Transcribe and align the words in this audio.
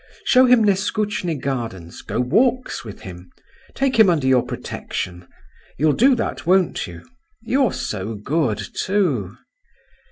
Show 0.25 0.47
him 0.47 0.63
Neskutchny 0.65 1.35
gardens, 1.35 2.01
go 2.01 2.19
walks 2.19 2.83
with 2.83 3.01
him, 3.01 3.31
take 3.75 3.99
him 3.99 4.09
under 4.09 4.25
your 4.25 4.41
protection. 4.41 5.27
You'll 5.77 5.93
do 5.93 6.15
that, 6.15 6.43
won't 6.47 6.87
you? 6.87 7.07
you're 7.43 7.71
so 7.71 8.15
good, 8.15 8.57
too!" 8.73 9.37